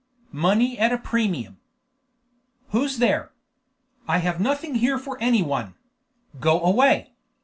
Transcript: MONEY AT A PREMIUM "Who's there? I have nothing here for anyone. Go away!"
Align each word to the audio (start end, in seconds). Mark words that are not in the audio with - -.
MONEY 0.31 0.79
AT 0.79 0.91
A 0.93 0.97
PREMIUM 0.97 1.59
"Who's 2.69 2.97
there? 2.97 3.31
I 4.07 4.17
have 4.17 4.41
nothing 4.41 4.73
here 4.73 4.97
for 4.97 5.15
anyone. 5.21 5.75
Go 6.39 6.59
away!" 6.59 7.13